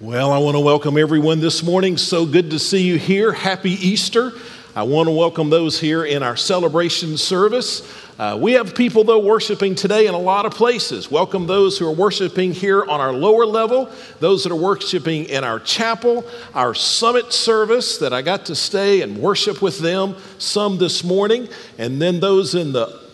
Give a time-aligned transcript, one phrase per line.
[0.00, 1.96] Well, I want to welcome everyone this morning.
[1.96, 3.32] So good to see you here.
[3.32, 4.30] Happy Easter.
[4.76, 7.82] I want to welcome those here in our celebration service.
[8.16, 11.10] Uh, we have people, though, worshiping today in a lot of places.
[11.10, 13.90] Welcome those who are worshiping here on our lower level,
[14.20, 16.24] those that are worshiping in our chapel,
[16.54, 21.48] our summit service that I got to stay and worship with them some this morning,
[21.76, 23.07] and then those in the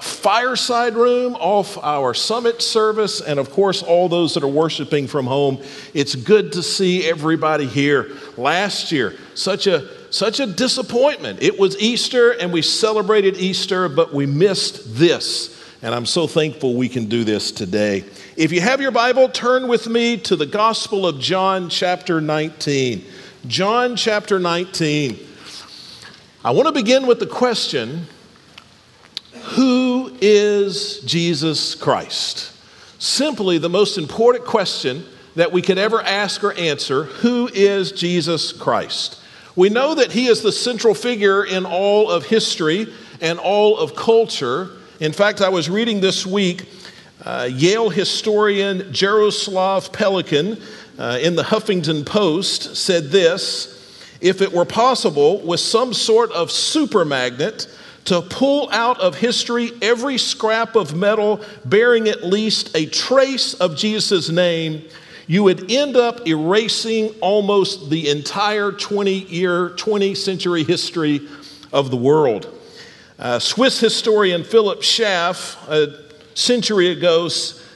[0.00, 5.26] fireside room off our summit service, and of course, all those that are worshiping from
[5.26, 5.62] home.
[5.94, 8.10] It's good to see everybody here.
[8.36, 11.42] Last year, such a such a disappointment.
[11.42, 15.52] It was Easter, and we celebrated Easter, but we missed this.
[15.82, 18.04] And I'm so thankful we can do this today.
[18.36, 23.04] If you have your Bible, turn with me to the Gospel of John, chapter 19.
[23.46, 25.18] John, chapter 19.
[26.44, 28.06] I want to begin with the question
[29.54, 32.52] who is Jesus Christ?
[32.98, 35.04] Simply the most important question
[35.34, 39.20] that we could ever ask or answer who is Jesus Christ?
[39.54, 43.94] We know that he is the central figure in all of history and all of
[43.94, 44.70] culture.
[45.00, 46.68] In fact, I was reading this week
[47.24, 50.60] uh, Yale historian Jaroslav Pelikan
[50.98, 56.50] uh, in the Huffington Post said this If it were possible, with some sort of
[56.50, 57.66] super magnet,
[58.06, 63.76] to pull out of history every scrap of metal bearing at least a trace of
[63.76, 64.84] Jesus' name,
[65.26, 71.28] you would end up erasing almost the entire 20 year, 20 century history
[71.72, 72.52] of the world.
[73.18, 76.04] Uh, Swiss historian Philip Schaff, a
[76.34, 77.28] century ago,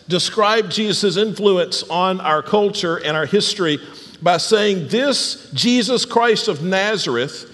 [0.07, 3.79] described Jesus' influence on our culture and our history
[4.23, 7.47] by saying, This Jesus Christ of Nazareth,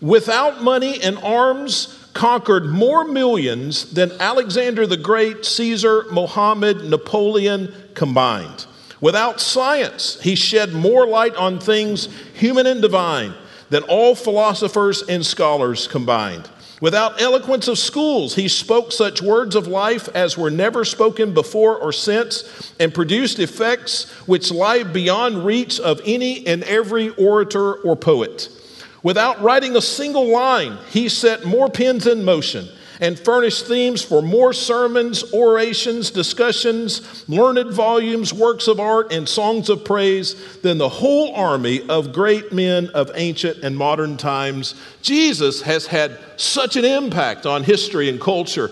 [0.00, 8.66] without money and arms, conquered more millions than Alexander the Great, Caesar, Mohammed, Napoleon combined.
[9.00, 13.34] Without science, he shed more light on things human and divine
[13.70, 16.48] than all philosophers and scholars combined.
[16.80, 21.76] Without eloquence of schools, he spoke such words of life as were never spoken before
[21.76, 27.96] or since, and produced effects which lie beyond reach of any and every orator or
[27.96, 28.48] poet.
[29.02, 32.68] Without writing a single line, he set more pens in motion
[33.00, 39.68] and furnished themes for more sermons, orations, discussions, learned volumes, works of art, and songs
[39.68, 44.74] of praise than the whole army of great men of ancient and modern times.
[45.00, 48.70] Jesus has had such an impact on history and culture.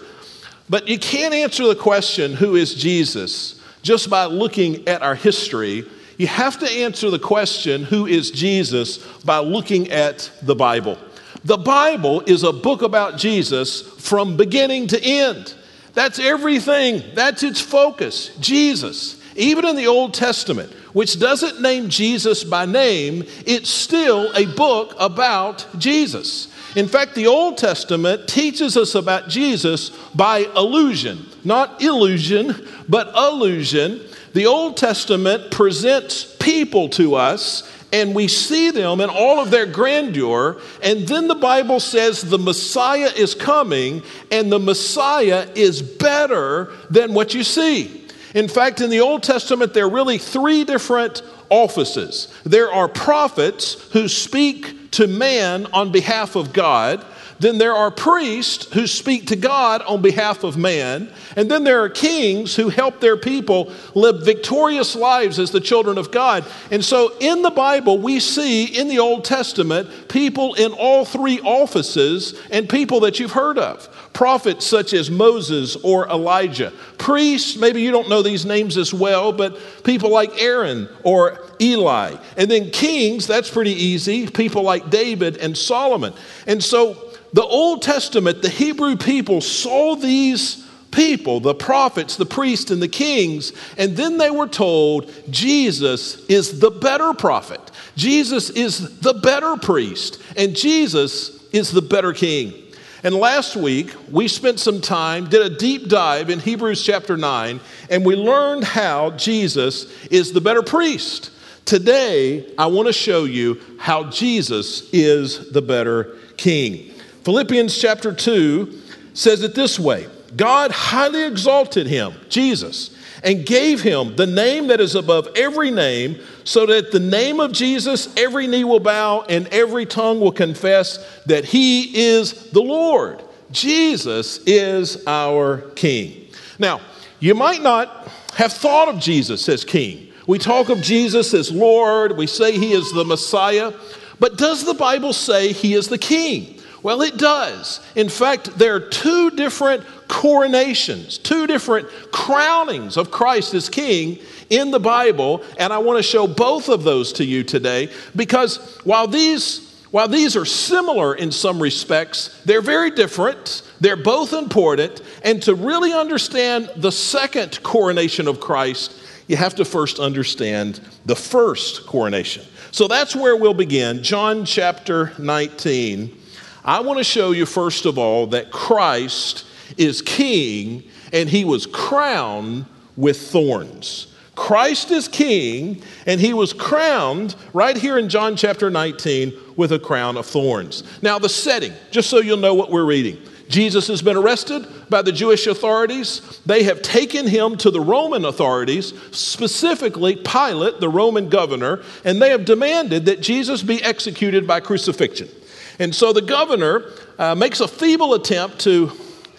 [0.69, 5.89] But you can't answer the question, who is Jesus, just by looking at our history
[6.17, 10.99] you have to answer the question, who is Jesus, by looking at the Bible.
[11.45, 15.55] The Bible is a book about Jesus from beginning to end.
[15.95, 19.23] That's everything, that's its focus Jesus.
[19.37, 24.95] Even in the Old Testament, which doesn't name Jesus by name, it's still a book
[24.99, 26.49] about Jesus.
[26.75, 34.01] In fact, the Old Testament teaches us about Jesus by allusion, not illusion, but allusion.
[34.37, 39.65] The Old Testament presents people to us and we see them in all of their
[39.65, 40.61] grandeur.
[40.83, 47.15] And then the Bible says the Messiah is coming, and the Messiah is better than
[47.15, 48.07] what you see.
[48.35, 53.89] In fact, in the Old Testament, there are really three different offices there are prophets
[53.93, 57.03] who speak to man on behalf of God.
[57.39, 61.11] Then there are priests who speak to God on behalf of man.
[61.37, 65.99] And then there are kings who help their people live victorious lives as the children
[65.99, 66.47] of God.
[66.71, 71.41] And so in the Bible, we see in the Old Testament people in all three
[71.41, 73.87] offices and people that you've heard of.
[74.15, 76.73] Prophets such as Moses or Elijah.
[76.97, 82.17] Priests, maybe you don't know these names as well, but people like Aaron or Eli.
[82.37, 84.27] And then kings, that's pretty easy.
[84.27, 86.15] People like David and Solomon.
[86.47, 87.06] And so
[87.37, 92.89] the Old Testament, the Hebrew people saw these people, the prophets, the priests, and the
[92.89, 97.61] kings, and then they were told Jesus is the better prophet,
[97.95, 102.55] Jesus is the better priest, and Jesus is the better king.
[103.03, 107.61] And last week, we spent some time, did a deep dive in Hebrews chapter 9,
[107.91, 111.33] and we learned how Jesus is the better priest.
[111.67, 116.95] Today, I want to show you how Jesus is the better king.
[117.27, 118.83] Philippians chapter 2
[119.13, 120.07] says it this way
[120.37, 126.21] God highly exalted him, Jesus, and gave him the name that is above every name,
[126.45, 131.05] so that the name of Jesus every knee will bow and every tongue will confess
[131.25, 133.25] that he is the Lord.
[133.51, 136.29] Jesus is our King.
[136.61, 136.81] Now,
[137.19, 140.13] you might not have thought of Jesus as King.
[140.29, 143.73] We talk of Jesus as Lord, we say he is the Messiah,
[144.21, 146.56] but does the Bible say he is the king?
[146.87, 147.81] Well, it does.
[147.97, 154.71] In fact, there are two different coronations, two different crownings of Christ as king in
[154.71, 159.09] the Bible, and I want to show both of those to you today because while
[159.09, 163.63] these while these are similar in some respects, they're very different.
[163.81, 168.95] They're both important, and to really understand the second coronation of Christ,
[169.27, 172.45] you have to first understand the first coronation.
[172.71, 174.05] So that's where we'll begin.
[174.05, 176.23] John chapter 19.
[176.67, 179.47] I want to show you, first of all, that Christ
[179.79, 180.83] is king
[181.13, 182.67] and he was crowned
[182.97, 184.09] with thorns.
[184.35, 189.79] Christ is king, and he was crowned right here in John chapter 19 with a
[189.79, 190.83] crown of thorns.
[191.03, 193.19] Now, the setting, just so you'll know what we're reading.
[193.49, 196.41] Jesus has been arrested by the Jewish authorities.
[196.45, 202.31] They have taken him to the Roman authorities, specifically Pilate, the Roman governor, and they
[202.31, 205.29] have demanded that Jesus be executed by crucifixion.
[205.79, 208.93] And so the governor uh, makes a feeble attempt to,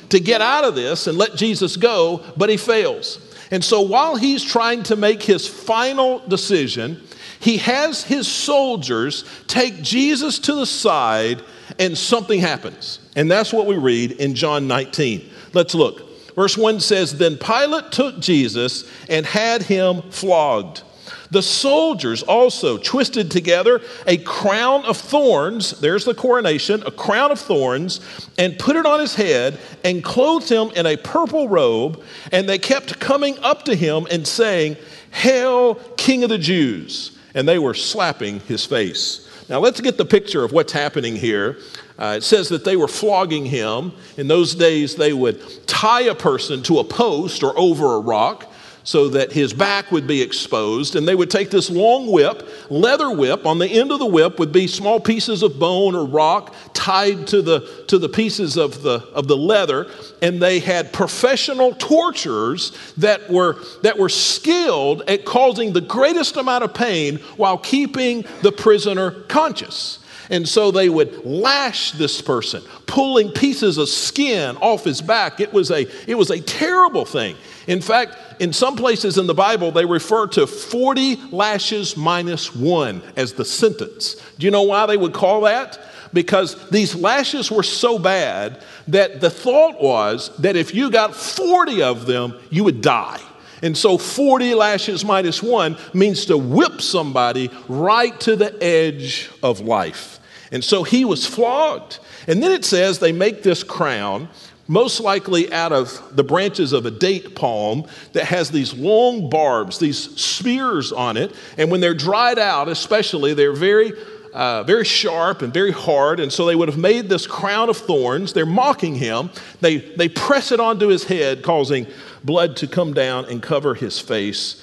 [0.10, 3.20] to get out of this and let Jesus go, but he fails.
[3.52, 7.02] And so while he's trying to make his final decision,
[7.40, 11.42] he has his soldiers take Jesus to the side
[11.80, 13.00] and something happens.
[13.16, 15.30] And that's what we read in John 19.
[15.54, 16.04] Let's look.
[16.36, 20.84] Verse 1 says Then Pilate took Jesus and had him flogged.
[21.32, 27.40] The soldiers also twisted together a crown of thorns, there's the coronation, a crown of
[27.40, 28.00] thorns,
[28.38, 32.02] and put it on his head and clothed him in a purple robe.
[32.32, 34.78] And they kept coming up to him and saying,
[35.12, 37.18] Hail, King of the Jews!
[37.34, 39.28] And they were slapping his face.
[39.50, 41.58] Now let's get the picture of what's happening here.
[42.00, 43.92] Uh, it says that they were flogging him.
[44.18, 48.52] In those days, they would tie a person to a post or over a rock
[48.88, 50.96] so that his back would be exposed.
[50.96, 53.46] And they would take this long whip, leather whip.
[53.46, 57.28] On the end of the whip would be small pieces of bone or rock tied
[57.28, 59.92] to the, to the pieces of the, of the leather.
[60.22, 66.64] And they had professional torturers that were, that were skilled at causing the greatest amount
[66.64, 70.00] of pain while keeping the prisoner conscious.
[70.30, 75.40] And so they would lash this person, pulling pieces of skin off his back.
[75.40, 77.36] It was a, it was a terrible thing.
[77.68, 83.02] In fact, in some places in the Bible, they refer to 40 lashes minus one
[83.16, 84.16] as the sentence.
[84.38, 85.80] Do you know why they would call that?
[86.14, 91.82] Because these lashes were so bad that the thought was that if you got 40
[91.84, 93.20] of them, you would die.
[93.62, 99.62] And so 40 lashes minus one means to whip somebody right to the edge of
[99.62, 100.17] life.
[100.52, 102.00] And so he was flogged.
[102.28, 104.30] And then it says they make this crown
[104.68, 109.80] most likely out of the branches of a date palm that has these long barbs,
[109.80, 111.34] these spears on it.
[111.58, 113.94] And when they're dried out, especially, they're very,
[114.34, 116.20] uh, very sharp and very hard.
[116.20, 118.34] And so they would have made this crown of thorns.
[118.34, 119.30] They're mocking him.
[119.62, 121.88] They, they press it onto his head, causing
[122.24, 124.62] blood to come down and cover his face.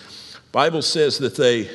[0.53, 1.69] Bible says that they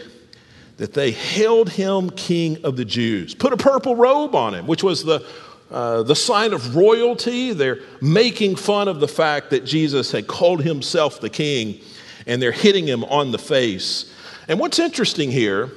[0.79, 4.81] that they held him king of the Jews, put a purple robe on him, which
[4.81, 5.25] was the
[5.71, 7.53] uh, the sign of royalty.
[7.53, 11.79] They're making fun of the fact that Jesus had called himself the king,
[12.25, 14.11] and they're hitting him on the face.
[14.47, 15.69] And what's interesting here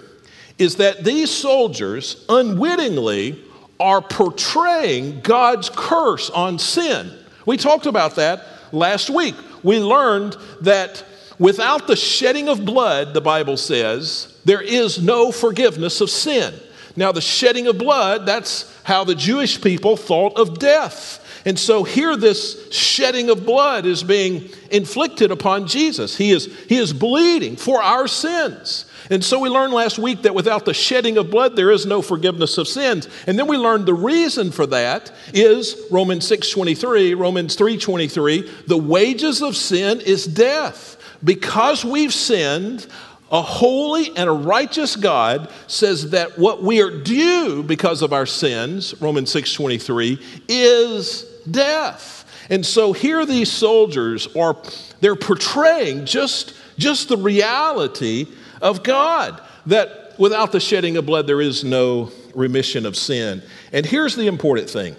[0.57, 3.39] is that these soldiers unwittingly
[3.79, 7.13] are portraying God's curse on sin.
[7.45, 9.35] We talked about that last week.
[9.63, 11.05] We learned that
[11.39, 16.55] without the shedding of blood, the Bible says, there is no forgiveness of sin.
[16.97, 21.21] Now, the shedding of blood, that's how the Jewish people thought of death.
[21.45, 26.17] And so here this shedding of blood is being inflicted upon Jesus.
[26.17, 28.87] He is, he is bleeding for our sins.
[29.11, 32.01] And so we learned last week that without the shedding of blood, there is no
[32.01, 33.09] forgiveness of sins.
[33.27, 39.43] And then we learned the reason for that is Romans 6.23, Romans 3.23, the wages
[39.43, 40.97] of sin is death.
[41.25, 42.87] Because we've sinned,
[43.33, 48.27] a holy and a righteous God says that what we are due because of our
[48.27, 52.27] sins, Romans 6:23, is death.
[52.51, 54.57] And so here these soldiers are
[55.01, 58.27] they're portraying just, just the reality
[58.61, 63.43] of God that without the shedding of blood there is no remission of sin.
[63.73, 64.95] And here's the important thing.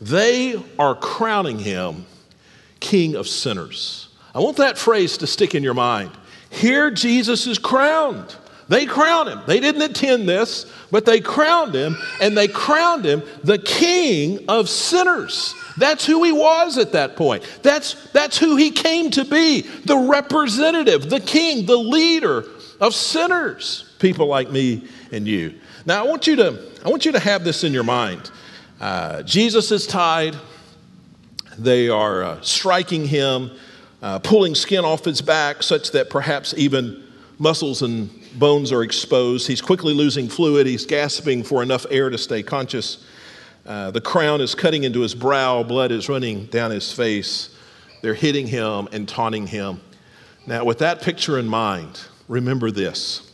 [0.00, 2.06] They are crowning him
[2.78, 4.08] king of sinners.
[4.34, 6.10] I want that phrase to stick in your mind.
[6.54, 8.34] Here, Jesus is crowned.
[8.68, 9.40] They crowned him.
[9.46, 14.68] They didn't attend this, but they crowned him, and they crowned him the king of
[14.68, 15.54] sinners.
[15.76, 17.42] That's who he was at that point.
[17.62, 22.44] That's, that's who he came to be the representative, the king, the leader
[22.80, 25.54] of sinners, people like me and you.
[25.84, 28.30] Now, I want you to, I want you to have this in your mind.
[28.80, 30.36] Uh, Jesus is tied.
[31.58, 33.50] They are uh, striking him,
[34.04, 37.02] uh, pulling skin off his back, such that perhaps even
[37.38, 39.48] muscles and bones are exposed.
[39.48, 40.66] He's quickly losing fluid.
[40.66, 43.02] He's gasping for enough air to stay conscious.
[43.64, 47.56] Uh, the crown is cutting into his brow, blood is running down his face.
[48.02, 49.80] They're hitting him and taunting him.
[50.46, 53.32] Now, with that picture in mind, remember this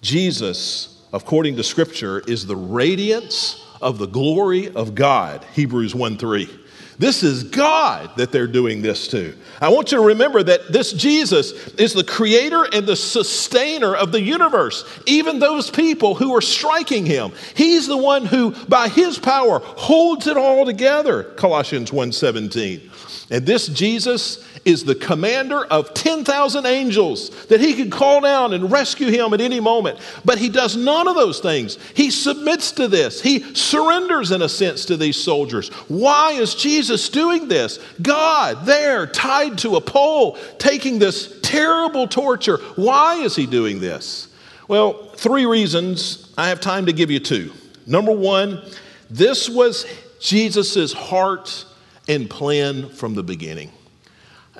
[0.00, 6.50] Jesus, according to Scripture, is the radiance of the glory of God, Hebrews 1 3.
[6.98, 9.32] This is God that they're doing this to.
[9.60, 14.10] I want you to remember that this Jesus is the creator and the sustainer of
[14.10, 14.84] the universe.
[15.06, 20.26] Even those people who are striking him, he's the one who by his power holds
[20.26, 21.22] it all together.
[21.22, 22.90] Colossians 1:17.
[23.30, 28.70] And this Jesus is the commander of 10,000 angels that he could call down and
[28.70, 29.98] rescue him at any moment.
[30.24, 31.78] But he does none of those things.
[31.94, 35.68] He submits to this, he surrenders, in a sense, to these soldiers.
[35.88, 37.78] Why is Jesus doing this?
[38.00, 42.58] God, there, tied to a pole, taking this terrible torture.
[42.76, 44.28] Why is he doing this?
[44.68, 46.32] Well, three reasons.
[46.36, 47.52] I have time to give you two.
[47.86, 48.62] Number one,
[49.10, 49.86] this was
[50.20, 51.64] Jesus' heart
[52.08, 53.70] and plan from the beginning.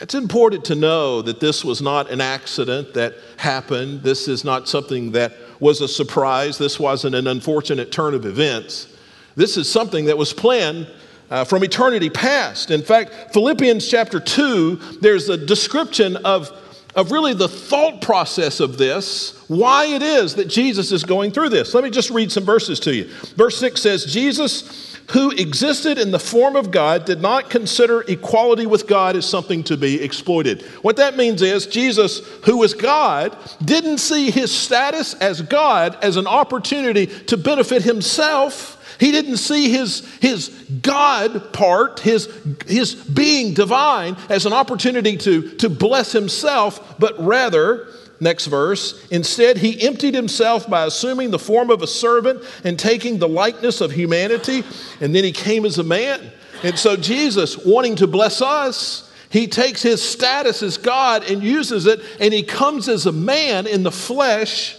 [0.01, 4.03] It's important to know that this was not an accident that happened.
[4.03, 6.57] This is not something that was a surprise.
[6.57, 8.97] This wasn't an unfortunate turn of events.
[9.35, 10.89] This is something that was planned
[11.31, 12.71] uh, from eternity past.
[12.71, 16.51] In fact, Philippians chapter 2, there's a description of,
[16.95, 21.49] of really the thought process of this, why it is that Jesus is going through
[21.49, 21.75] this.
[21.75, 23.09] Let me just read some verses to you.
[23.37, 28.67] Verse 6 says, Jesus who existed in the form of God did not consider equality
[28.67, 30.63] with God as something to be exploited.
[30.83, 36.17] What that means is Jesus, who was God, didn't see his status as God as
[36.17, 38.75] an opportunity to benefit himself.
[39.01, 40.49] He didn't see his, his
[40.83, 42.29] God part, his,
[42.67, 47.87] his being divine, as an opportunity to, to bless himself, but rather
[48.21, 49.07] Next verse.
[49.11, 53.81] Instead, he emptied himself by assuming the form of a servant and taking the likeness
[53.81, 54.65] of humanity,
[55.01, 56.33] and then he came as a man.
[56.65, 61.87] And so, Jesus, wanting to bless us, he takes his status as God and uses
[61.87, 64.77] it, and he comes as a man in the flesh.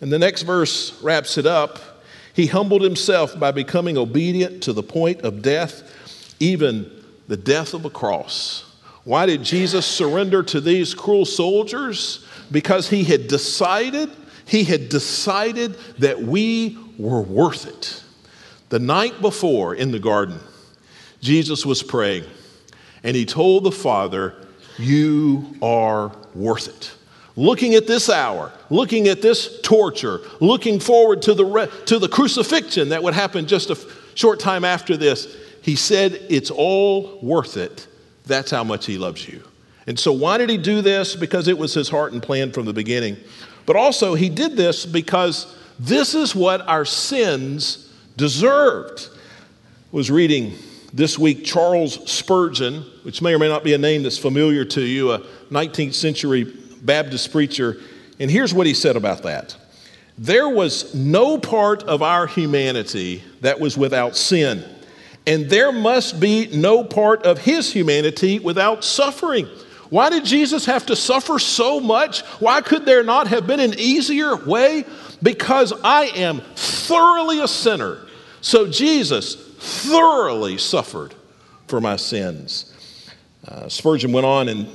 [0.00, 1.80] And the next verse wraps it up.
[2.32, 6.90] He humbled himself by becoming obedient to the point of death, even
[7.26, 8.64] the death of a cross.
[9.04, 12.24] Why did Jesus surrender to these cruel soldiers?
[12.50, 14.10] Because he had decided,
[14.44, 18.02] he had decided that we were worth it.
[18.68, 20.40] The night before in the garden,
[21.20, 22.24] Jesus was praying
[23.02, 24.34] and he told the Father,
[24.76, 26.92] You are worth it.
[27.36, 32.08] Looking at this hour, looking at this torture, looking forward to the, re- to the
[32.08, 37.18] crucifixion that would happen just a f- short time after this, he said, It's all
[37.22, 37.86] worth it.
[38.26, 39.42] That's how much he loves you.
[39.88, 41.16] And so, why did he do this?
[41.16, 43.16] Because it was his heart and plan from the beginning.
[43.64, 49.08] But also, he did this because this is what our sins deserved.
[49.10, 50.52] I was reading
[50.92, 54.82] this week Charles Spurgeon, which may or may not be a name that's familiar to
[54.82, 56.44] you, a 19th century
[56.82, 57.78] Baptist preacher.
[58.20, 59.56] And here's what he said about that
[60.18, 64.62] There was no part of our humanity that was without sin,
[65.26, 69.48] and there must be no part of his humanity without suffering.
[69.90, 72.20] Why did Jesus have to suffer so much?
[72.40, 74.84] Why could there not have been an easier way?
[75.22, 77.98] Because I am thoroughly a sinner.
[78.40, 81.14] So Jesus thoroughly suffered
[81.66, 82.74] for my sins.
[83.46, 84.68] Uh, Spurgeon went on and,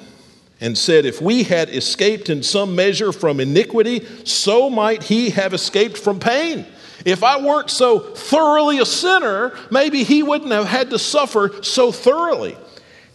[0.59, 5.53] and said, If we had escaped in some measure from iniquity, so might he have
[5.53, 6.65] escaped from pain.
[7.05, 11.91] If I weren't so thoroughly a sinner, maybe he wouldn't have had to suffer so
[11.91, 12.57] thoroughly.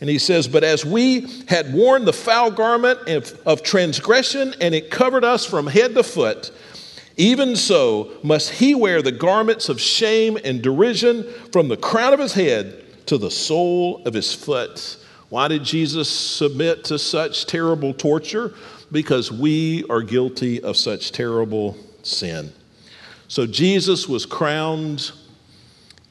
[0.00, 3.00] And he says, But as we had worn the foul garment
[3.44, 6.52] of, transgression, and it covered us from head to foot,
[7.16, 12.20] even so must he wear the garments of shame and derision from the crown of
[12.20, 14.96] his head to the sole of his foot.
[15.28, 18.54] Why did Jesus submit to such terrible torture?
[18.92, 22.52] Because we are guilty of such terrible sin.
[23.26, 25.10] So Jesus was crowned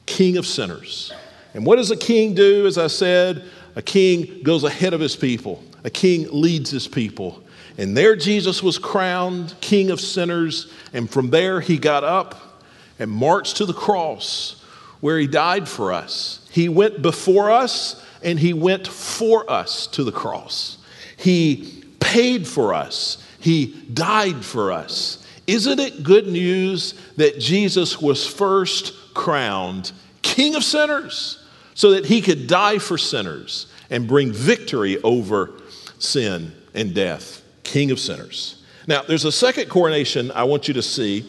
[0.06, 1.12] King of sinners.
[1.54, 3.44] And what does a king do, as I said?
[3.78, 7.44] A king goes ahead of his people, a king leads his people.
[7.78, 10.72] And there Jesus was crowned king of sinners.
[10.92, 12.60] And from there he got up
[12.98, 14.60] and marched to the cross
[14.98, 16.44] where he died for us.
[16.50, 20.78] He went before us and he went for us to the cross.
[21.16, 23.24] He paid for us.
[23.38, 25.24] He died for us.
[25.46, 29.92] Isn't it good news that Jesus was first crowned
[30.22, 31.37] King of sinners
[31.78, 35.52] so that he could die for sinners and bring victory over
[36.00, 37.40] sin and death?
[37.62, 38.64] King of sinners.
[38.88, 41.24] Now, there's a second coronation I want you to see.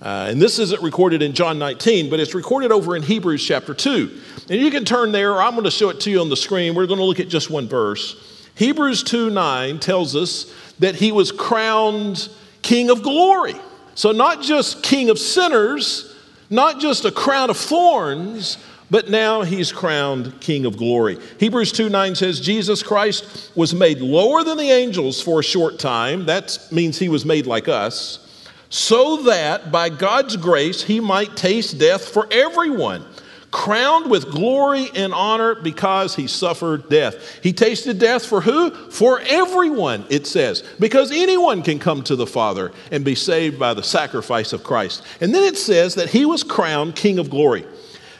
[0.00, 3.74] Uh, and this isn't recorded in John 19, but it's recorded over in Hebrews chapter
[3.74, 4.20] 2.
[4.48, 6.36] And you can turn there, or I'm going to show it to you on the
[6.36, 6.76] screen.
[6.76, 8.48] We're going to look at just one verse.
[8.54, 12.28] Hebrews 2 9 tells us that he was crowned
[12.62, 13.56] King of glory.
[13.96, 16.14] So, not just King of sinners,
[16.50, 18.58] not just a crown of thorns,
[18.90, 21.18] but now he's crowned King of glory.
[21.38, 25.78] Hebrews 2 9 says, Jesus Christ was made lower than the angels for a short
[25.78, 26.26] time.
[26.26, 31.78] That means he was made like us, so that by God's grace he might taste
[31.78, 33.04] death for everyone
[33.50, 37.42] crowned with glory and honor because he suffered death.
[37.42, 38.70] He tasted death for who?
[38.90, 43.74] For everyone, it says, because anyone can come to the Father and be saved by
[43.74, 45.02] the sacrifice of Christ.
[45.20, 47.64] And then it says that he was crowned King of glory.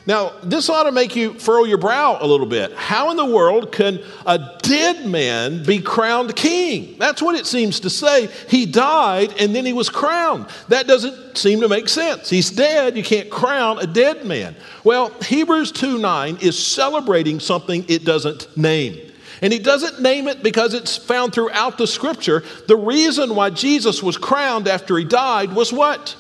[0.09, 2.73] Now, this ought to make you furrow your brow a little bit.
[2.73, 6.97] How in the world can a dead man be crowned king?
[6.99, 8.31] That's what it seems to say.
[8.49, 10.47] He died and then he was crowned.
[10.69, 12.31] That doesn't seem to make sense.
[12.31, 12.97] He's dead.
[12.97, 14.57] You can't crown a dead man.
[14.83, 18.99] Well, Hebrews 2 9 is celebrating something it doesn't name.
[19.43, 22.45] And he doesn't name it because it's found throughout the scripture.
[22.67, 26.17] The reason why Jesus was crowned after he died was what?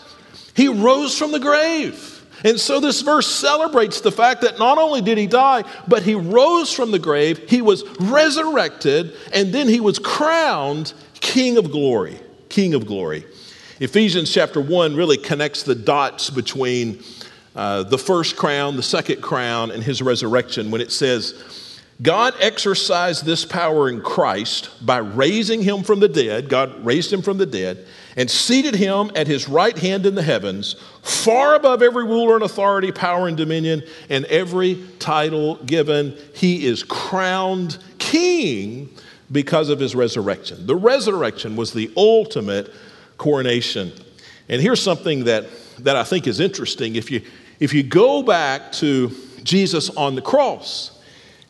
[0.54, 2.17] He rose from the grave.
[2.44, 6.14] And so this verse celebrates the fact that not only did he die, but he
[6.14, 12.20] rose from the grave, he was resurrected, and then he was crowned King of glory.
[12.48, 13.24] King of glory.
[13.80, 17.02] Ephesians chapter 1 really connects the dots between
[17.54, 23.24] uh, the first crown, the second crown, and his resurrection when it says, God exercised
[23.24, 26.48] this power in Christ by raising him from the dead.
[26.48, 27.86] God raised him from the dead
[28.18, 32.42] and seated him at his right hand in the heavens, far above every ruler and
[32.42, 36.18] authority, power and dominion, and every title given.
[36.34, 38.90] He is crowned king
[39.30, 40.66] because of his resurrection.
[40.66, 42.72] The resurrection was the ultimate
[43.18, 43.92] coronation.
[44.48, 45.46] And here's something that,
[45.78, 46.96] that I think is interesting.
[46.96, 47.22] If you,
[47.60, 49.12] if you go back to
[49.44, 51.00] Jesus on the cross,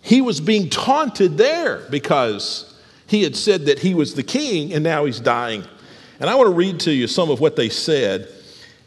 [0.03, 4.85] he was being taunted there because he had said that he was the king and
[4.85, 5.65] now he's dying.
[6.21, 8.29] And I want to read to you some of what they said.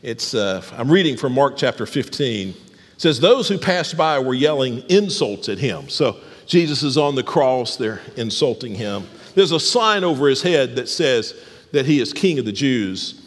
[0.02, 2.50] It's, uh, I'm reading from Mark chapter 15.
[2.50, 2.56] It
[2.98, 5.88] says, Those who passed by were yelling insults at him.
[5.88, 9.08] So Jesus is on the cross, they're insulting him.
[9.34, 11.34] There's a sign over his head that says
[11.72, 13.18] that he is king of the Jews.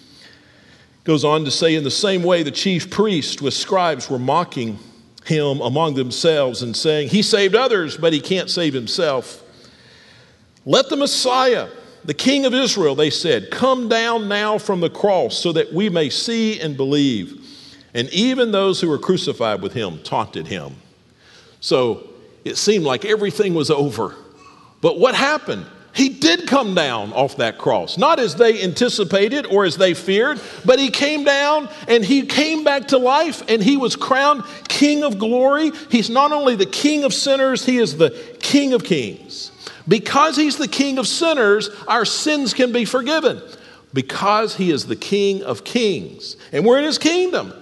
[1.04, 4.78] Goes on to say, in the same way, the chief priest with scribes were mocking
[5.24, 9.42] him among themselves and saying, He saved others, but he can't save himself.
[10.66, 11.68] Let the Messiah
[12.04, 15.88] the king of Israel, they said, Come down now from the cross so that we
[15.88, 17.40] may see and believe.
[17.94, 20.74] And even those who were crucified with him taunted him.
[21.60, 22.08] So
[22.44, 24.14] it seemed like everything was over.
[24.80, 25.64] But what happened?
[25.94, 30.40] He did come down off that cross, not as they anticipated or as they feared,
[30.64, 35.04] but he came down and he came back to life and he was crowned King
[35.04, 35.70] of glory.
[35.90, 39.52] He's not only the King of sinners, he is the King of kings.
[39.86, 43.42] Because he's the king of sinners, our sins can be forgiven.
[43.92, 47.52] Because he is the king of kings and we're in his kingdom,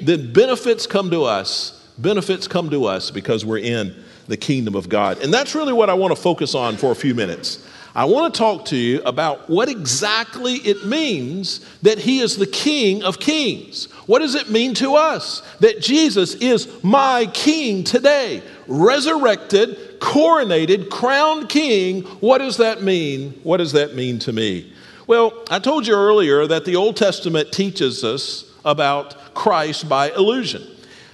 [0.00, 1.76] then benefits come to us.
[1.98, 3.94] Benefits come to us because we're in
[4.28, 5.18] the kingdom of God.
[5.18, 7.66] And that's really what I want to focus on for a few minutes.
[7.94, 12.46] I want to talk to you about what exactly it means that He is the
[12.46, 13.86] King of Kings.
[14.06, 18.42] What does it mean to us that Jesus is my King today?
[18.68, 22.02] Resurrected, coronated, crowned King.
[22.20, 23.32] What does that mean?
[23.42, 24.72] What does that mean to me?
[25.06, 30.66] Well, I told you earlier that the Old Testament teaches us about Christ by illusion.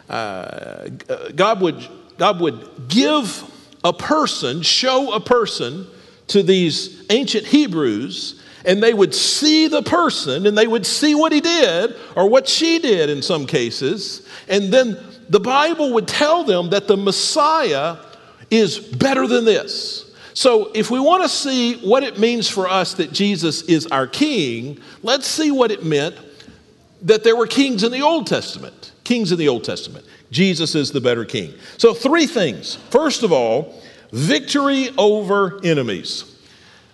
[0.08, 0.88] Uh,
[1.34, 3.42] God, would, God would give
[3.84, 5.86] a person, show a person,
[6.28, 11.32] to these ancient Hebrews and they would see the person and they would see what
[11.32, 14.26] he did or what she did in some cases.
[14.48, 17.96] And then the Bible would tell them that the Messiah
[18.50, 20.04] is better than this.
[20.34, 24.06] So, if we want to see what it means for us that Jesus is our
[24.06, 26.14] king, let's see what it meant
[27.02, 28.92] that there were kings in the Old Testament.
[29.02, 30.04] Kings in the Old Testament.
[30.30, 31.54] Jesus is the better king.
[31.78, 32.74] So, three things.
[32.90, 33.82] First of all,
[34.12, 36.36] victory over enemies.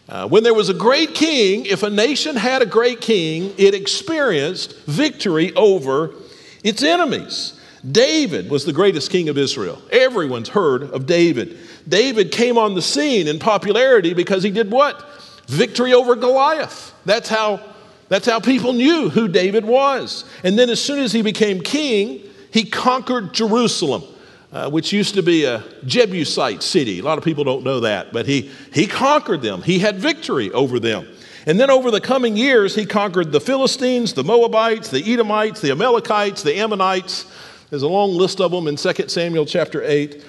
[0.09, 3.75] Uh, when there was a great king, if a nation had a great king, it
[3.75, 6.15] experienced victory over
[6.63, 7.61] its enemies.
[7.91, 9.83] David was the greatest king of Israel.
[9.91, 11.59] Everyone's heard of David.
[11.89, 15.05] David came on the scene in popularity because he did what?
[15.49, 16.95] Victory over Goliath.
[17.05, 17.61] That's how,
[18.09, 20.25] that's how people knew who David was.
[20.45, 24.05] And then, as soon as he became king, he conquered Jerusalem.
[24.53, 26.99] Uh, which used to be a Jebusite city.
[26.99, 29.63] A lot of people don't know that, but he, he conquered them.
[29.63, 31.09] He had victory over them.
[31.47, 35.71] And then over the coming years, he conquered the Philistines, the Moabites, the Edomites, the
[35.71, 37.25] Amalekites, the Ammonites.
[37.73, 40.23] There's a long list of them in 2 Samuel chapter 8.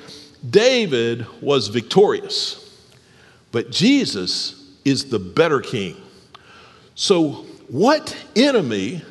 [0.49, 2.73] David was victorious,
[3.51, 5.97] but Jesus is the better king.
[6.95, 9.01] So, what enemy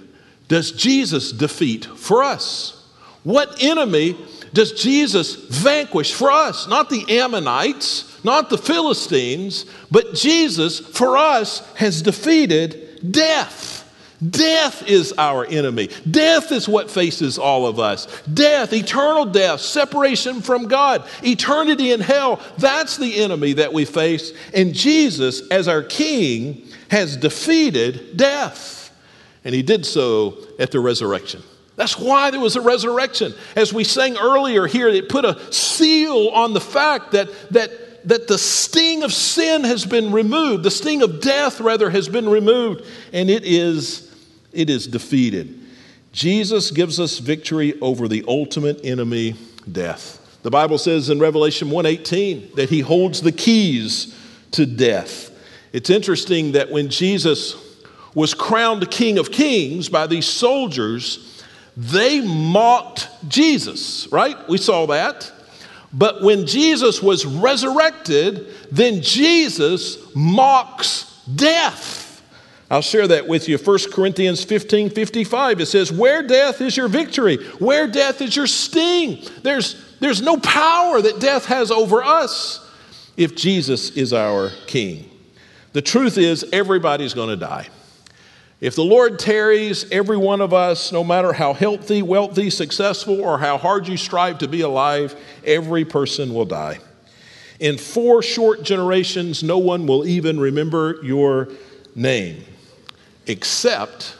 [0.48, 2.88] does Jesus defeat for us?
[3.22, 4.16] What enemy
[4.54, 6.66] does Jesus vanquish for us?
[6.66, 13.91] Not the Ammonites, not the Philistines, but Jesus for us has defeated death.
[14.30, 15.88] Death is our enemy.
[16.08, 18.06] Death is what faces all of us.
[18.32, 24.32] Death, eternal death, separation from God, eternity in hell, that's the enemy that we face.
[24.54, 28.94] And Jesus, as our King, has defeated death.
[29.44, 31.42] And he did so at the resurrection.
[31.74, 33.34] That's why there was a resurrection.
[33.56, 38.28] As we sang earlier here, it put a seal on the fact that, that, that
[38.28, 42.84] the sting of sin has been removed, the sting of death, rather, has been removed,
[43.12, 44.11] and it is,
[44.52, 45.58] it is defeated.
[46.12, 49.34] Jesus gives us victory over the ultimate enemy,
[49.70, 50.18] death.
[50.42, 54.14] The Bible says in Revelation 1:18 that he holds the keys
[54.52, 55.30] to death.
[55.72, 57.56] It's interesting that when Jesus
[58.14, 61.42] was crowned King of Kings by these soldiers,
[61.76, 64.36] they mocked Jesus, right?
[64.48, 65.30] We saw that.
[65.92, 72.01] But when Jesus was resurrected, then Jesus mocks death.
[72.72, 73.58] I'll share that with you.
[73.58, 75.60] 1 Corinthians 15 55.
[75.60, 77.36] It says, Where death is your victory?
[77.58, 79.22] Where death is your sting?
[79.42, 82.66] There's, there's no power that death has over us
[83.18, 85.10] if Jesus is our king.
[85.74, 87.68] The truth is, everybody's going to die.
[88.58, 93.36] If the Lord tarries, every one of us, no matter how healthy, wealthy, successful, or
[93.36, 96.78] how hard you strive to be alive, every person will die.
[97.60, 101.48] In four short generations, no one will even remember your
[101.94, 102.44] name,
[103.26, 104.16] except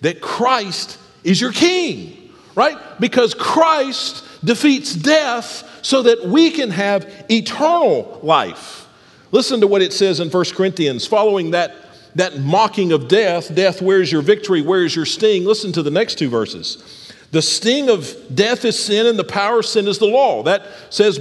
[0.00, 2.78] that Christ is your king, right?
[3.00, 8.88] Because Christ defeats death so that we can have eternal life.
[9.32, 11.74] Listen to what it says in 1 Corinthians following that
[12.14, 14.62] that mocking of death, death, where's your victory?
[14.62, 15.44] Where's your sting?
[15.44, 17.12] Listen to the next two verses.
[17.30, 20.42] The sting of death is sin, and the power of sin is the law.
[20.42, 21.20] That says,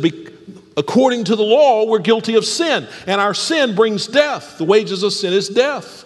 [0.76, 4.58] according to the law, we're guilty of sin, and our sin brings death.
[4.58, 6.06] The wages of sin is death.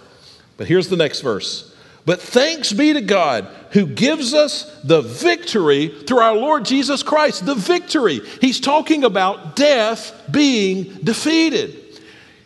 [0.57, 1.73] But here's the next verse.
[2.05, 7.45] But thanks be to God who gives us the victory through our Lord Jesus Christ.
[7.45, 8.19] The victory.
[8.41, 11.79] He's talking about death being defeated.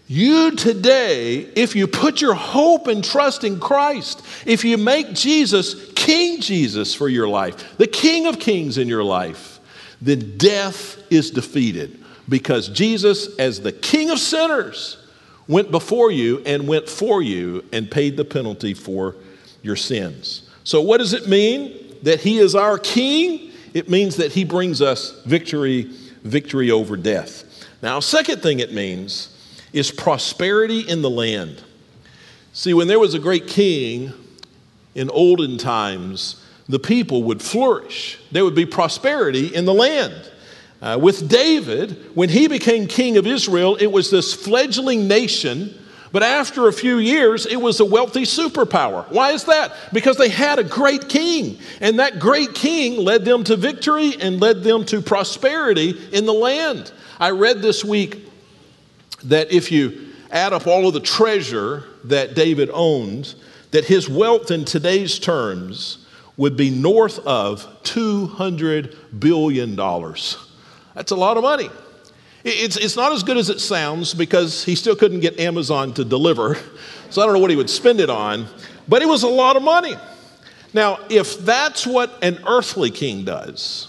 [0.10, 5.92] You today, if you put your hope and trust in Christ, if you make Jesus
[5.94, 9.60] King Jesus for your life, the King of Kings in your life,
[10.02, 14.98] then death is defeated because Jesus, as the King of sinners,
[15.48, 19.16] went before you and went for you and paid the penalty for
[19.62, 20.50] your sins.
[20.64, 23.52] So, what does it mean that He is our King?
[23.74, 25.84] It means that He brings us victory,
[26.24, 27.44] victory over death.
[27.82, 29.34] Now, second thing it means
[29.74, 31.64] is prosperity in the land.
[32.54, 34.12] See, when there was a great king
[34.96, 38.20] in olden times, the people would flourish.
[38.32, 40.32] There would be prosperity in the land.
[40.82, 45.74] Uh, with David, when he became king of Israel, it was this fledgling nation,
[46.12, 49.10] but after a few years, it was a wealthy superpower.
[49.12, 49.74] Why is that?
[49.92, 54.40] Because they had a great king, and that great king led them to victory and
[54.40, 56.92] led them to prosperity in the land.
[57.20, 58.30] I read this week
[59.24, 63.34] that if you add up all of the treasure that David owned,
[63.72, 66.06] that his wealth in today's terms
[66.38, 69.76] would be north of $200 billion.
[70.98, 71.70] That's a lot of money.
[72.44, 76.04] It's, it's not as good as it sounds because he still couldn't get Amazon to
[76.04, 76.58] deliver.
[77.12, 78.48] So I don't know what he would spend it on,
[78.88, 79.96] but it was a lot of money.
[80.74, 83.88] Now, if that's what an earthly king does,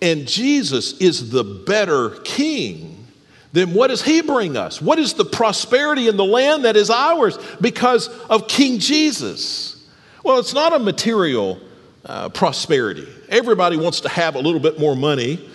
[0.00, 3.06] and Jesus is the better king,
[3.52, 4.80] then what does he bring us?
[4.80, 9.86] What is the prosperity in the land that is ours because of King Jesus?
[10.24, 11.60] Well, it's not a material
[12.06, 13.06] uh, prosperity.
[13.28, 15.50] Everybody wants to have a little bit more money,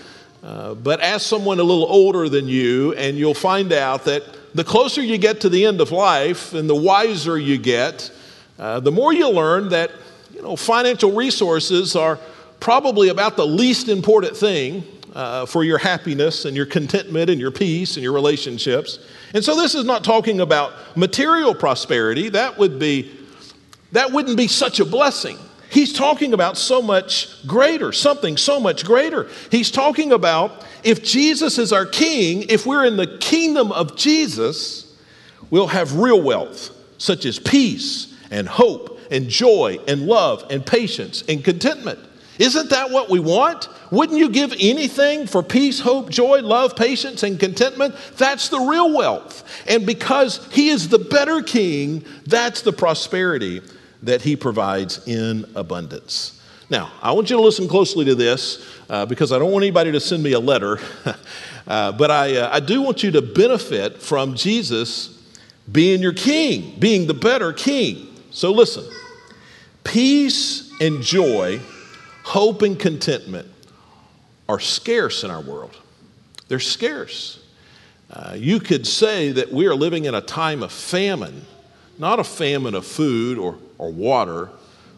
[0.48, 4.24] uh, but ask someone a little older than you, and you'll find out that
[4.56, 8.10] the closer you get to the end of life and the wiser you get,
[8.58, 9.92] uh, the more you learn that
[10.34, 12.18] you know financial resources are
[12.62, 17.52] probably about the least important thing uh, for your happiness and your contentment and your
[17.52, 19.00] peace and your relationships.
[19.34, 22.30] And so this is not talking about material prosperity.
[22.30, 23.14] That would be
[23.92, 25.38] that wouldn't be such a blessing.
[25.70, 29.30] He's talking about so much greater, something so much greater.
[29.52, 34.96] He's talking about if Jesus is our king, if we're in the kingdom of Jesus,
[35.50, 41.24] we'll have real wealth, such as peace and hope and joy and love and patience
[41.28, 42.00] and contentment.
[42.40, 43.68] Isn't that what we want?
[43.92, 47.96] Wouldn't you give anything for peace, hope, joy, love, patience, and contentment?
[48.18, 49.44] That's the real wealth.
[49.68, 53.62] And because He is the better King, that's the prosperity
[54.04, 56.42] that He provides in abundance.
[56.70, 59.92] Now, I want you to listen closely to this uh, because I don't want anybody
[59.94, 60.80] to send me a letter,
[61.68, 65.18] uh, but I, uh, I do want you to benefit from Jesus
[65.72, 68.08] being your king, being the better king.
[68.32, 68.86] So listen
[69.84, 71.62] peace and joy,
[72.24, 73.48] hope and contentment
[74.50, 75.76] are scarce in our world.
[76.50, 77.44] They're scarce.
[78.10, 81.46] Uh, you could say that we are living in a time of famine,
[81.98, 84.50] not a famine of food or, or water,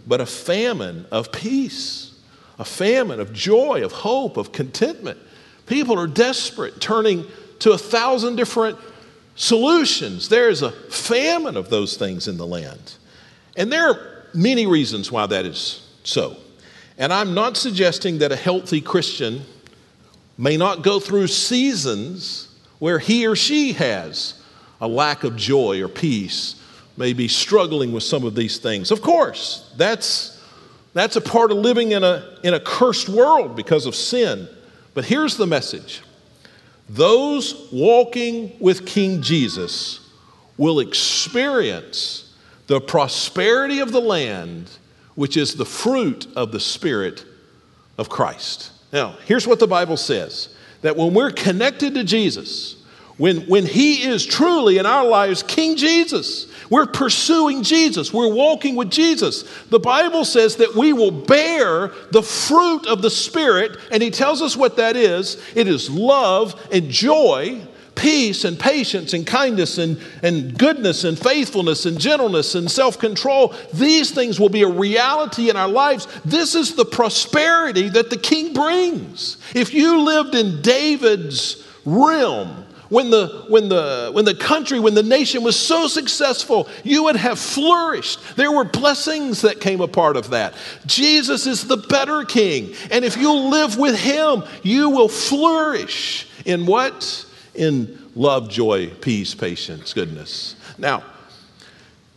[0.08, 2.20] but a famine of peace,
[2.58, 5.18] a famine of joy, of hope, of contentment.
[5.66, 7.26] People are desperate, turning
[7.60, 8.78] to a thousand different
[9.36, 10.30] solutions.
[10.30, 12.96] There is a famine of those things in the land.
[13.56, 16.38] And there are many reasons why that is so.
[16.98, 19.42] And I'm not suggesting that a healthy Christian
[20.38, 22.48] may not go through seasons
[22.80, 24.42] where he or she has
[24.82, 26.56] a lack of joy or peace,
[27.00, 28.92] may be struggling with some of these things.
[28.92, 30.38] Of course, that's,
[30.94, 34.50] that's a part of living in a, in a cursed world because of sin.
[34.94, 36.04] But here's the message
[36.90, 40.02] those walking with King Jesus
[40.58, 42.36] will experience
[42.68, 44.70] the prosperity of the land,
[45.16, 47.24] which is the fruit of the Spirit
[47.98, 48.72] of Christ.
[48.92, 52.79] Now, here's what the Bible says that when we're connected to Jesus,
[53.20, 58.76] when, when He is truly in our lives King Jesus, we're pursuing Jesus, we're walking
[58.76, 59.44] with Jesus.
[59.66, 64.42] The Bible says that we will bear the fruit of the Spirit, and He tells
[64.42, 67.62] us what that is it is love and joy.
[67.96, 73.54] Peace and patience and kindness and, and goodness and faithfulness and gentleness and self control.
[73.74, 76.08] These things will be a reality in our lives.
[76.24, 79.36] This is the prosperity that the king brings.
[79.54, 85.04] If you lived in David's realm, when the, when, the, when the country, when the
[85.04, 88.20] nation was so successful, you would have flourished.
[88.36, 90.54] There were blessings that came a part of that.
[90.86, 92.74] Jesus is the better king.
[92.92, 97.26] And if you live with him, you will flourish in what?
[97.54, 100.56] In love, joy, peace, patience, goodness.
[100.78, 101.04] Now,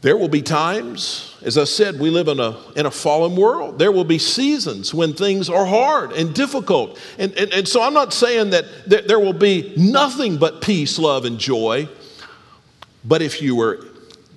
[0.03, 3.79] there will be times, as I said, we live in a, in a fallen world.
[3.79, 7.01] There will be seasons when things are hard and difficult.
[7.19, 10.99] And, and, and so I'm not saying that there, there will be nothing but peace,
[10.99, 11.89] love, and joy.
[13.05, 13.87] But if you were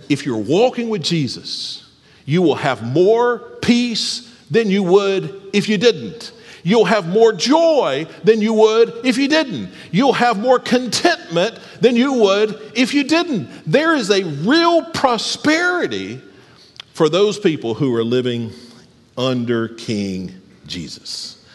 [0.07, 1.91] if you're walking with Jesus,
[2.25, 6.31] you will have more peace than you would if you didn't.
[6.65, 9.69] You'll have more joy than you would if you didn't.
[9.91, 13.47] You'll have more contentment than you would if you didn't.
[13.67, 16.19] There is a real prosperity
[16.95, 18.51] for those people who are living
[19.15, 21.45] under King Jesus.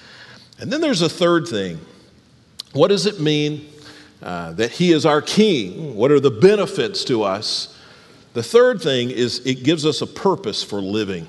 [0.61, 1.81] And then there's a third thing.
[2.73, 3.68] What does it mean
[4.23, 5.96] uh, that He is our King?
[5.96, 7.77] What are the benefits to us?
[8.35, 11.27] The third thing is it gives us a purpose for living.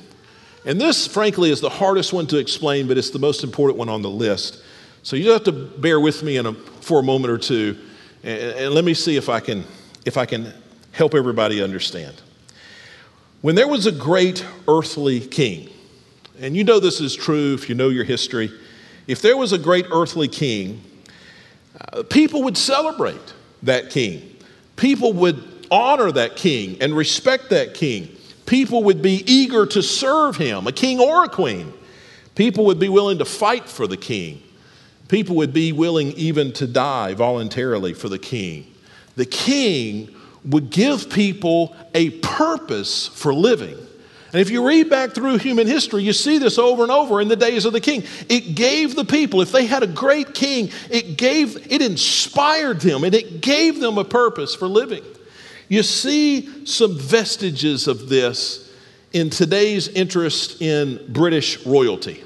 [0.65, 3.89] And this, frankly, is the hardest one to explain, but it's the most important one
[3.89, 4.61] on the list.
[5.03, 7.77] So you have to bear with me a, for a moment or two,
[8.23, 9.63] and, and let me see if I can
[10.05, 10.53] if I can
[10.91, 12.21] help everybody understand.
[13.41, 15.69] When there was a great earthly king,
[16.39, 18.51] and you know this is true if you know your history,
[19.07, 20.83] if there was a great earthly king,
[21.93, 24.35] uh, people would celebrate that king.
[24.75, 28.15] People would honor that king and respect that king
[28.51, 31.71] people would be eager to serve him, a king or a queen.
[32.35, 34.43] People would be willing to fight for the king.
[35.07, 38.69] People would be willing even to die voluntarily for the king.
[39.15, 43.77] The king would give people a purpose for living.
[44.33, 47.29] And if you read back through human history, you see this over and over in
[47.29, 48.03] the days of the king.
[48.27, 53.05] It gave the people, if they had a great king, it gave, it inspired them
[53.05, 55.03] and it gave them a purpose for living.
[55.71, 58.69] You see some vestiges of this
[59.13, 62.25] in today's interest in British royalty.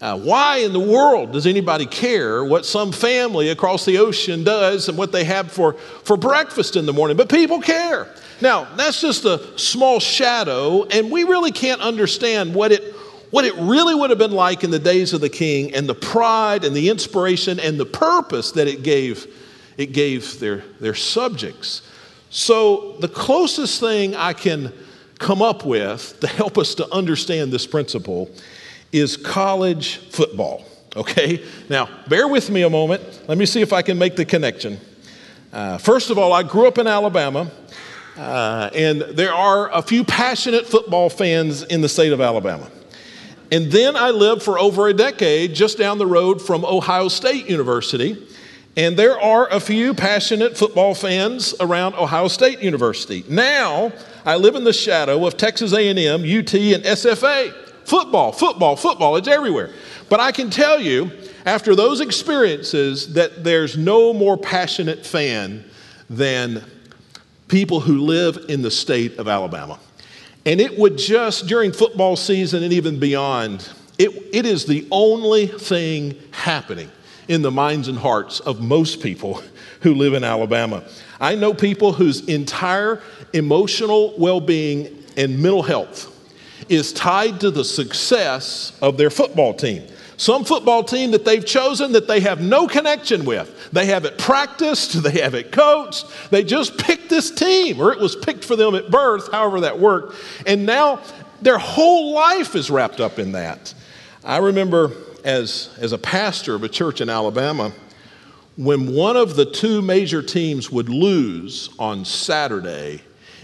[0.00, 4.88] Uh, why in the world does anybody care what some family across the ocean does
[4.88, 7.18] and what they have for, for breakfast in the morning?
[7.18, 8.08] But people care.
[8.40, 12.94] Now, that's just a small shadow, and we really can't understand what it,
[13.30, 15.94] what it really would have been like in the days of the king and the
[15.94, 19.26] pride and the inspiration and the purpose that it gave,
[19.76, 21.82] it gave their, their subjects.
[22.30, 24.72] So, the closest thing I can
[25.18, 28.30] come up with to help us to understand this principle
[28.92, 30.64] is college football.
[30.96, 31.44] Okay?
[31.68, 33.02] Now, bear with me a moment.
[33.28, 34.78] Let me see if I can make the connection.
[35.52, 37.50] Uh, first of all, I grew up in Alabama,
[38.16, 42.70] uh, and there are a few passionate football fans in the state of Alabama.
[43.52, 47.48] And then I lived for over a decade just down the road from Ohio State
[47.48, 48.26] University.
[48.76, 53.24] And there are a few passionate football fans around Ohio State University.
[53.26, 53.90] Now,
[54.26, 57.54] I live in the shadow of Texas A&M, UT, and SFA.
[57.86, 59.72] Football, football, football, it's everywhere.
[60.10, 61.10] But I can tell you,
[61.46, 65.64] after those experiences, that there's no more passionate fan
[66.10, 66.62] than
[67.48, 69.78] people who live in the state of Alabama.
[70.44, 75.46] And it would just, during football season and even beyond, it, it is the only
[75.46, 76.90] thing happening
[77.28, 79.42] in the minds and hearts of most people
[79.80, 80.84] who live in Alabama.
[81.20, 86.12] I know people whose entire emotional well being and mental health
[86.68, 89.86] is tied to the success of their football team.
[90.18, 93.70] Some football team that they've chosen that they have no connection with.
[93.72, 98.44] They haven't practiced, they haven't coached, they just picked this team, or it was picked
[98.44, 100.16] for them at birth, however that worked.
[100.46, 101.00] And now
[101.42, 103.74] their whole life is wrapped up in that.
[104.24, 104.92] I remember
[105.26, 107.72] as, as a pastor of a church in Alabama,
[108.56, 113.02] when one of the two major teams would lose on Saturday,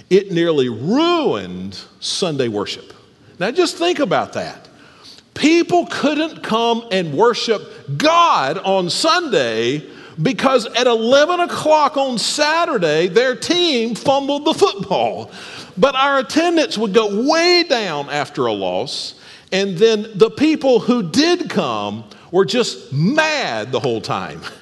[0.09, 2.95] it nearly ruined Sunday worship.
[3.39, 4.69] Now just think about that.
[5.35, 9.85] People couldn't come and worship God on Sunday
[10.23, 15.33] because at 11 o'clock on Saturday, their team fumbled the football.
[15.77, 19.15] But our attendance would go way down after a loss.
[19.53, 24.41] And then the people who did come were just mad the whole time.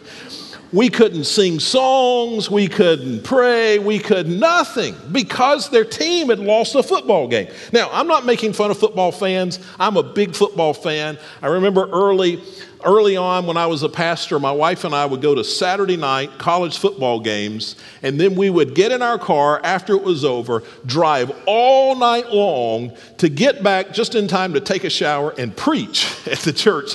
[0.73, 6.77] We couldn't sing songs, we couldn't pray, we could nothing because their team had lost
[6.77, 7.49] a football game.
[7.73, 9.59] Now, I'm not making fun of football fans.
[9.81, 11.19] I'm a big football fan.
[11.43, 12.41] I remember early
[12.85, 15.97] early on when I was a pastor, my wife and I would go to Saturday
[15.97, 20.25] night college football games, and then we would get in our car after it was
[20.25, 25.35] over, drive all night long to get back just in time to take a shower
[25.37, 26.93] and preach at the church,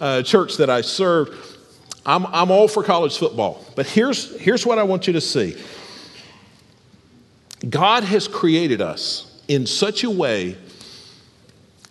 [0.00, 1.57] uh, church that I served.
[2.06, 5.56] I'm, I'm all for college football, but here's, here's what I want you to see.
[7.68, 10.56] God has created us in such a way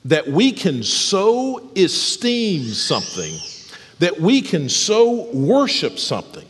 [0.06, 3.38] that we can so esteem something,
[4.00, 6.48] that we can so worship something,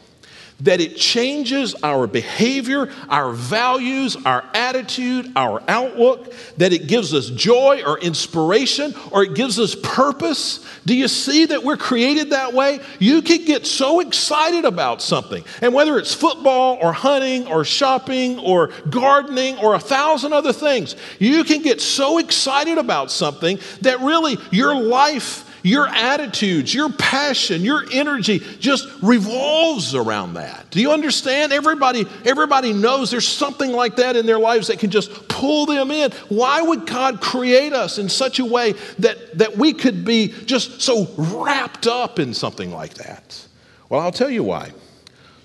[0.62, 7.30] that it changes our behavior, our values, our attitude, our outlook, that it gives us
[7.30, 10.66] joy or inspiration or it gives us purpose.
[10.86, 12.80] Do you see that we're created that way?
[12.98, 15.44] You can get so excited about something.
[15.62, 20.96] And whether it's football or hunting or shopping or gardening or a thousand other things,
[21.20, 27.62] you can get so excited about something that really your life your attitudes, your passion,
[27.62, 30.70] your energy just revolves around that.
[30.72, 31.52] Do you understand?
[31.52, 35.92] Everybody, everybody knows there's something like that in their lives that can just pull them
[35.92, 36.12] in.
[36.30, 40.82] Why would God create us in such a way that, that we could be just
[40.82, 43.48] so wrapped up in something like that?
[43.90, 44.72] Well, I'll tell you why.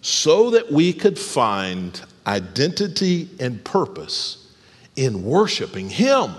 [0.00, 4.52] So that we could find identity and purpose
[4.96, 6.32] in worshiping Him.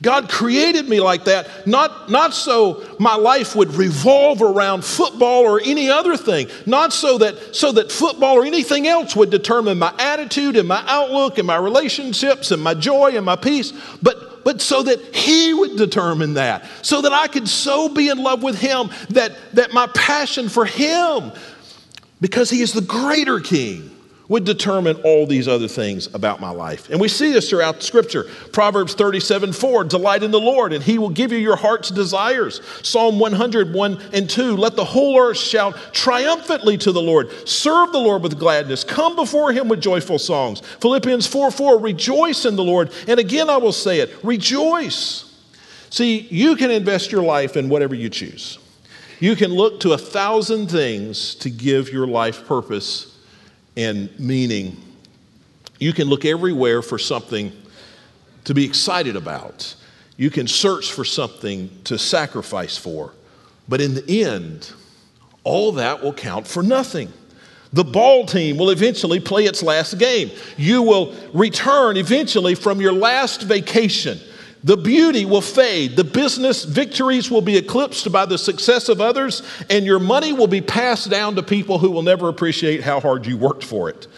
[0.00, 5.60] God created me like that, not, not so my life would revolve around football or
[5.60, 9.92] any other thing, not so that, so that football or anything else would determine my
[9.98, 14.60] attitude and my outlook and my relationships and my joy and my peace, but, but
[14.60, 18.60] so that He would determine that, so that I could so be in love with
[18.60, 21.32] Him that, that my passion for Him,
[22.20, 23.97] because He is the greater King
[24.28, 26.90] would determine all these other things about my life.
[26.90, 28.24] And we see this throughout Scripture.
[28.52, 32.60] Proverbs 37 4, delight in the Lord, and he will give you your heart's desires.
[32.82, 37.30] Psalm 101 and 2, let the whole earth shout triumphantly to the Lord.
[37.48, 38.84] Serve the Lord with gladness.
[38.84, 40.60] Come before him with joyful songs.
[40.80, 42.92] Philippians 4 4, rejoice in the Lord.
[43.06, 45.24] And again, I will say it, rejoice.
[45.90, 48.58] See, you can invest your life in whatever you choose.
[49.20, 53.17] You can look to a thousand things to give your life purpose
[53.78, 54.76] and meaning,
[55.78, 57.52] you can look everywhere for something
[58.42, 59.76] to be excited about.
[60.16, 63.12] You can search for something to sacrifice for.
[63.68, 64.72] But in the end,
[65.44, 67.12] all that will count for nothing.
[67.72, 70.32] The ball team will eventually play its last game.
[70.56, 74.18] You will return eventually from your last vacation.
[74.64, 79.42] The beauty will fade, the business victories will be eclipsed by the success of others,
[79.70, 83.26] and your money will be passed down to people who will never appreciate how hard
[83.26, 84.08] you worked for it.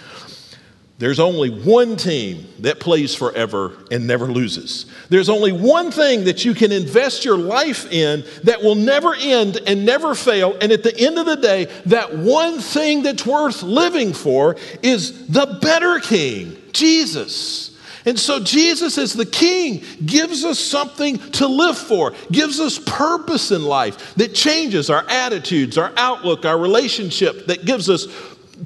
[1.01, 4.85] There's only one team that plays forever and never loses.
[5.09, 9.63] There's only one thing that you can invest your life in that will never end
[9.67, 10.59] and never fail.
[10.61, 15.27] And at the end of the day, that one thing that's worth living for is
[15.27, 17.70] the better king, Jesus.
[18.07, 23.51] And so Jesus, as the king, gives us something to live for, gives us purpose
[23.51, 28.07] in life that changes our attitudes, our outlook, our relationship, that gives us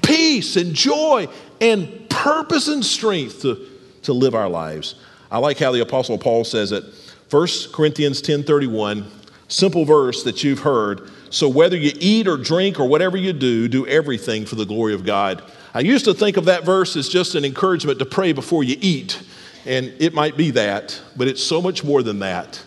[0.03, 1.27] peace and joy
[1.59, 3.67] and purpose and strength to,
[4.03, 4.95] to live our lives.
[5.29, 6.83] I like how the Apostle Paul says it.
[7.29, 9.05] 1 Corinthians 10:31,
[9.47, 11.09] simple verse that you've heard.
[11.29, 14.93] So whether you eat or drink or whatever you do, do everything for the glory
[14.93, 15.41] of God.
[15.75, 18.77] I used to think of that verse as just an encouragement to pray before you
[18.79, 19.21] eat,
[19.65, 22.63] and it might be that, but it's so much more than that.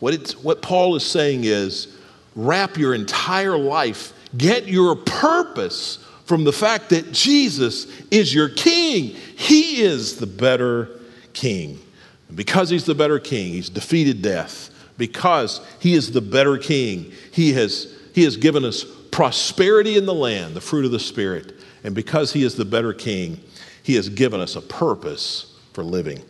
[0.00, 1.96] What, it's, what Paul is saying is
[2.36, 5.96] wrap your entire life, get your purpose
[6.26, 9.16] from the fact that Jesus is your king.
[9.34, 10.90] He is the better
[11.32, 11.80] king.
[12.28, 14.68] And because he's the better king, he's defeated death.
[14.98, 20.12] Because he is the better king, he has, he has given us prosperity in the
[20.12, 21.54] land, the fruit of the Spirit.
[21.84, 23.40] And because he is the better king,
[23.82, 26.22] he has given us a purpose for living.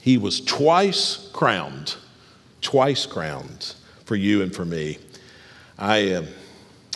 [0.00, 1.96] He was twice crowned,
[2.60, 3.74] twice crowned
[4.04, 4.98] for you and for me.
[5.78, 6.12] I.
[6.12, 6.26] Uh,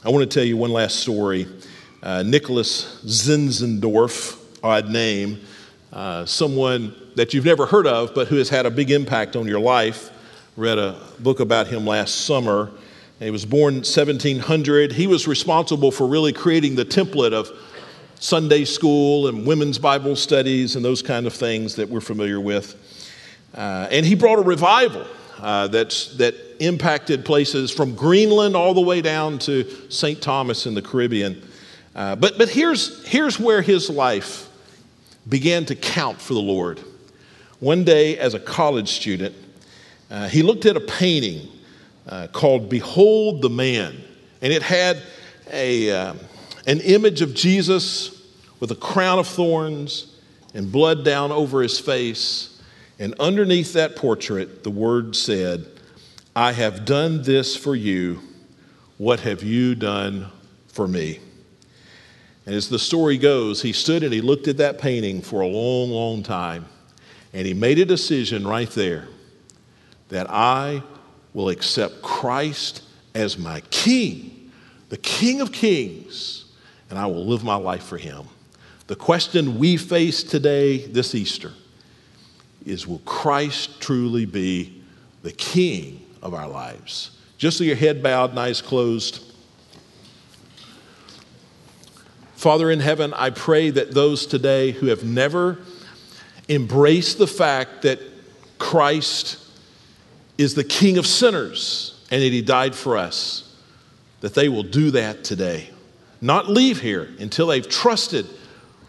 [0.02, 1.46] I want to tell you one last story.
[2.02, 5.40] Uh, Nicholas Zinzendorf, odd name,
[5.92, 9.46] uh, someone that you've never heard of, but who has had a big impact on
[9.46, 10.10] your life.
[10.56, 12.70] Read a book about him last summer.
[13.20, 14.92] He was born 1700.
[14.92, 17.50] He was responsible for really creating the template of
[18.18, 22.76] Sunday school and women's Bible studies and those kind of things that we're familiar with.
[23.54, 25.06] Uh, and he brought a revival
[25.38, 30.22] uh, that impacted places from Greenland all the way down to St.
[30.22, 31.46] Thomas in the Caribbean.
[31.94, 34.48] Uh, but but here's, here's where his life
[35.28, 36.80] began to count for the Lord.
[37.58, 39.34] One day, as a college student,
[40.10, 41.48] uh, he looked at a painting
[42.10, 44.02] uh, called Behold the Man,
[44.42, 45.00] and it had
[45.50, 46.14] a, uh,
[46.66, 50.14] an image of Jesus with a crown of thorns
[50.52, 52.60] and blood down over his face.
[52.98, 55.66] And underneath that portrait, the word said,
[56.36, 58.20] I have done this for you.
[58.98, 60.26] What have you done
[60.68, 61.20] for me?
[62.44, 65.46] And as the story goes, he stood and he looked at that painting for a
[65.46, 66.66] long, long time.
[67.32, 69.08] And he made a decision right there
[70.08, 70.82] that I
[71.34, 72.82] will accept Christ
[73.14, 74.50] as my king,
[74.88, 76.44] the king of kings,
[76.88, 78.26] and I will live my life for him.
[78.86, 81.52] The question we face today, this Easter,
[82.66, 84.82] is will Christ truly be
[85.22, 87.12] the king of our lives.
[87.38, 89.24] Just so your head bowed and eyes closed.
[92.34, 95.58] Father in heaven, I pray that those today who have never
[96.48, 98.00] embraced the fact that
[98.58, 99.38] Christ
[100.40, 103.54] is the King of sinners and that He died for us,
[104.20, 105.68] that they will do that today.
[106.20, 108.26] Not leave here until they've trusted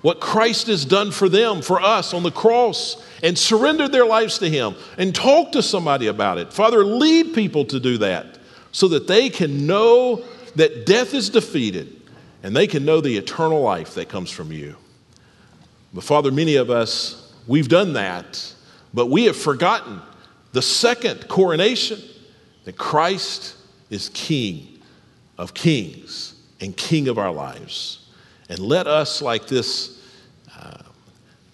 [0.02, 4.40] what Christ has done for them, for us on the cross, and surrendered their lives
[4.40, 6.54] to Him and talk to somebody about it.
[6.54, 8.40] Father, lead people to do that
[8.72, 10.24] so that they can know
[10.56, 12.02] that death is defeated
[12.44, 14.76] and they can know the eternal life that comes from you.
[15.94, 18.54] But Father, many of us, we've done that,
[18.94, 20.02] but we have forgotten
[20.54, 22.00] the second coronation
[22.66, 23.56] that Christ
[23.90, 24.80] is King
[25.38, 28.10] of kings and King of our lives.
[28.50, 30.02] And let us, like this
[30.58, 30.84] uh,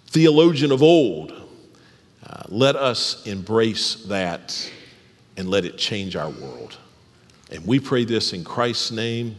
[0.08, 1.32] theologian of old,
[2.26, 4.72] uh, let us embrace that
[5.38, 6.78] and let it change our world.
[7.52, 9.36] And we pray this in Christ's name.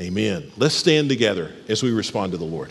[0.00, 0.50] Amen.
[0.56, 2.70] Let's stand together as we respond to the Lord.